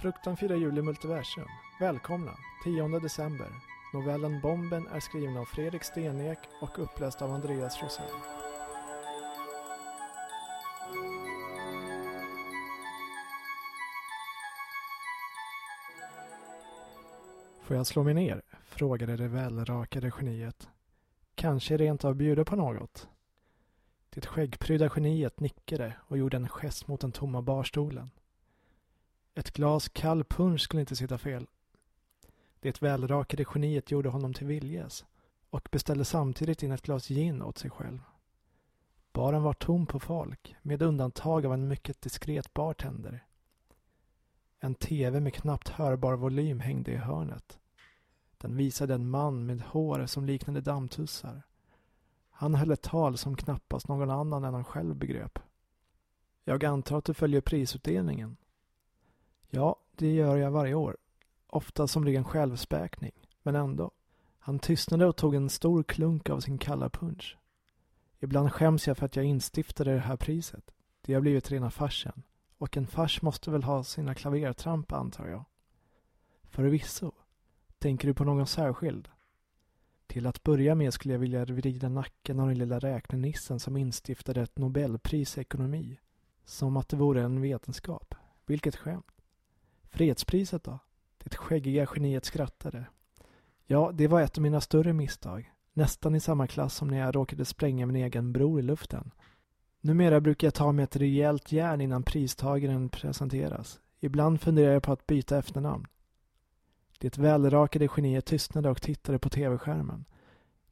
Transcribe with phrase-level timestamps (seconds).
[0.00, 1.44] Fruktan firar jul i multiversum.
[1.80, 2.36] Välkomna!
[2.64, 3.48] 10 december.
[3.92, 8.10] Novellen Bomben är skriven av Fredrik Stenek och uppläst av Andreas Rosell.
[17.62, 18.42] Får jag slå mig ner?
[18.64, 20.68] frågade det välrakade geniet.
[21.34, 23.08] Kanske rent av bjuda på något?
[24.10, 28.10] Det skäggprydda geniet nickade och gjorde en gest mot den tomma barstolen.
[29.40, 31.46] Ett glas kall punsch skulle inte sitta fel.
[32.60, 35.04] Det välrakade geniet gjorde honom till viljes
[35.50, 37.98] och beställde samtidigt in ett glas gin åt sig själv.
[39.12, 43.24] Baren var tom på folk, med undantag av en mycket diskret bartender.
[44.58, 47.58] En TV med knappt hörbar volym hängde i hörnet.
[48.38, 51.42] Den visade en man med hår som liknade dammtussar.
[52.30, 55.38] Han höll ett tal som knappast någon annan än han själv begrep.
[56.44, 58.36] Jag antar att du följer prisutdelningen?
[59.50, 60.96] Ja, det gör jag varje år.
[61.46, 63.12] Ofta som ren självspäkning,
[63.42, 63.90] men ändå.
[64.38, 67.38] Han tystnade och tog en stor klunk av sin kalla punch.
[68.20, 70.70] Ibland skäms jag för att jag instiftade det här priset.
[71.00, 72.22] Det har blivit rena farsen.
[72.58, 75.44] Och en fars måste väl ha sina klavertramp, antar jag.
[76.44, 77.12] Förvisso.
[77.78, 79.08] Tänker du på någon särskild?
[80.06, 84.42] Till att börja med skulle jag vilja vrida nacken av den lilla räknenissen som instiftade
[84.42, 85.98] ett nobelpris i ekonomi.
[86.44, 88.14] Som att det vore en vetenskap.
[88.46, 89.19] Vilket skämt.
[89.90, 90.78] Fredspriset då?
[91.18, 92.86] Det skäggiga geniet skrattade.
[93.66, 95.52] Ja, det var ett av mina större misstag.
[95.72, 99.10] Nästan i samma klass som när jag råkade spränga min egen bror i luften.
[99.80, 103.80] Numera brukar jag ta mig ett rejält järn innan pristagaren presenteras.
[104.00, 105.86] Ibland funderar jag på att byta efternamn.
[106.98, 110.04] Det välrakade geniet tystnade och tittade på tv-skärmen.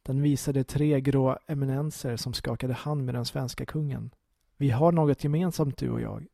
[0.03, 4.11] Den visade tre grå eminenser som skakade hand med den svenska kungen.
[4.57, 6.27] Vi har något gemensamt du och jag.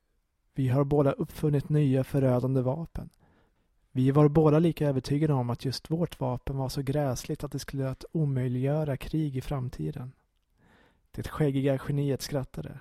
[0.54, 3.10] Vi har båda uppfunnit nya förödande vapen.
[3.92, 7.58] Vi var båda lika övertygade om att just vårt vapen var så gräsligt att det
[7.58, 10.12] skulle att omöjliggöra krig i framtiden.
[11.10, 12.80] Det skäggiga geniet skrattade.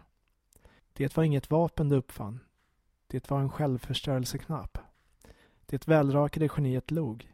[0.94, 2.40] Det var inget vapen du uppfann.
[3.08, 4.78] Det var en självförstörelseknapp.
[5.66, 7.34] Det välrakade geniet log.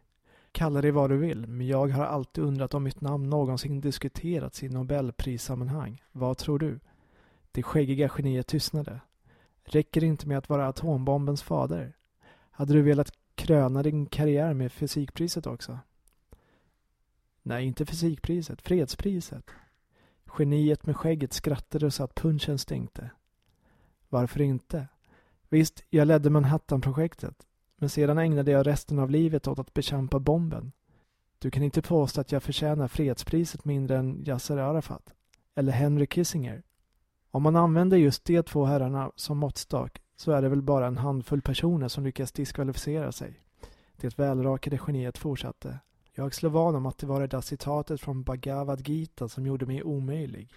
[0.51, 4.63] Kalla det vad du vill, men jag har alltid undrat om mitt namn någonsin diskuterats
[4.63, 6.03] i nobelprissammanhang.
[6.11, 6.79] Vad tror du?
[7.51, 8.99] Det skäggiga geniet tystnade.
[9.71, 11.93] Räcker det inte med att vara atombombens fader?
[12.51, 15.79] Hade du velat kröna din karriär med fysikpriset också?
[17.43, 19.45] Nej, inte fysikpriset, fredspriset.
[20.37, 23.09] Geniet med skägget skrattade så att punchen stänkte.
[24.09, 24.87] Varför inte?
[25.49, 27.47] Visst, jag ledde Manhattan-projektet.
[27.77, 30.71] Men sedan ägnade jag resten av livet åt att bekämpa bomben.
[31.39, 35.13] Du kan inte påstå att jag förtjänar fredspriset mindre än Yasser Arafat.
[35.55, 36.63] Eller Henry Kissinger.
[37.31, 40.97] Om man använder just de två herrarna som måttstock så är det väl bara en
[40.97, 43.41] handfull personer som lyckas diskvalificera sig.
[43.97, 45.79] Det välrakade geniet fortsatte.
[46.13, 49.65] Jag slår vad om att det var det där citatet från Bhagavad Gita som gjorde
[49.65, 50.53] mig omöjlig.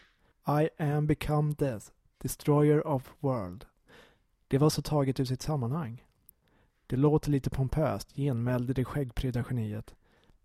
[0.62, 1.86] I am become death,
[2.18, 3.64] destroyer of world.
[4.48, 6.04] Det var så taget ur sitt sammanhang.
[6.86, 9.94] Det låter lite pompöst, genmälde det skäggprydda geniet.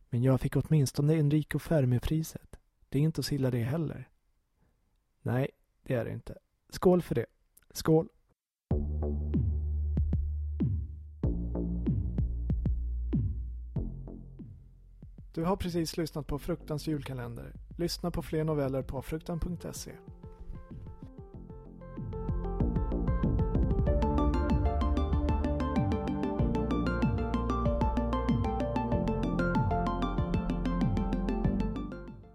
[0.09, 2.59] Men jag fick åtminstone Enrico Fermi-priset.
[2.89, 4.09] Det är inte så illa det heller.
[5.21, 5.47] Nej,
[5.87, 6.37] det är det inte.
[6.69, 7.25] Skål för det.
[7.73, 8.07] Skål!
[15.33, 17.53] Du har precis lyssnat på Fruktans julkalender.
[17.77, 19.91] Lyssna på fler noveller på fruktan.se.